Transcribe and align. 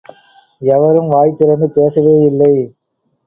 எவரும் 0.61 1.09
வாய் 1.09 1.33
திறந்து 1.33 1.67
பேசவேயில்லை. 1.67 2.53